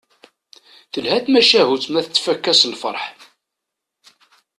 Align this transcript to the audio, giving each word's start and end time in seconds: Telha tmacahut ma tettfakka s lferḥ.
Telha 0.91 1.17
tmacahut 1.25 1.85
ma 1.91 2.01
tettfakka 2.05 2.53
s 2.59 2.61
lferḥ. 2.71 3.01